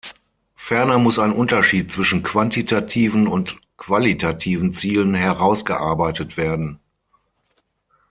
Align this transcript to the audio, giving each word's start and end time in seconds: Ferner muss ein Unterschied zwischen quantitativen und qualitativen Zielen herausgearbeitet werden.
Ferner 0.55 0.97
muss 0.97 1.19
ein 1.19 1.31
Unterschied 1.31 1.91
zwischen 1.91 2.23
quantitativen 2.23 3.27
und 3.27 3.59
qualitativen 3.77 4.73
Zielen 4.73 5.13
herausgearbeitet 5.13 6.37
werden. 6.37 6.79